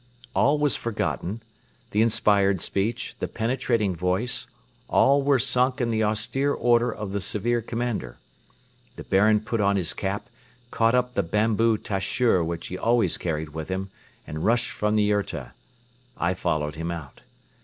[0.33, 1.43] All was forgotten
[1.91, 4.47] the inspired speech, the penetrating voice
[4.89, 8.17] all were sunk in the austere order of the severe commander.
[8.95, 10.27] The Baron put on his cap,
[10.71, 13.91] caught up the bamboo tashur which he always carried with him
[14.25, 15.51] and rushed from the yurta.
[16.17, 17.21] I followed him out.